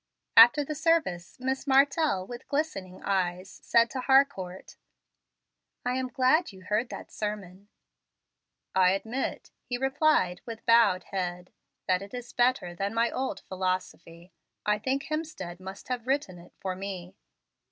After 0.35 0.65
the 0.65 0.73
service, 0.73 1.39
Miss 1.39 1.67
Martell, 1.67 2.25
with 2.25 2.47
glistening 2.47 3.03
eyes, 3.03 3.59
said 3.61 3.87
to 3.91 4.01
Harcourt, 4.01 4.75
"I 5.85 5.93
am 5.93 6.07
glad 6.07 6.51
you 6.51 6.63
heard 6.63 6.89
that 6.89 7.11
sermon." 7.11 7.69
"I 8.73 8.93
admit," 8.93 9.51
he 9.63 9.77
replied, 9.77 10.41
with 10.43 10.65
bowed 10.65 11.03
head, 11.11 11.51
"that 11.85 12.01
it 12.01 12.15
is 12.15 12.33
better 12.33 12.73
than 12.73 12.95
my 12.95 13.11
old 13.11 13.41
philosophy. 13.41 14.31
I 14.65 14.79
think 14.79 15.03
Hemstead 15.03 15.59
must 15.59 15.87
have 15.89 16.07
written 16.07 16.39
it 16.39 16.53
for 16.59 16.75
me." 16.75 17.15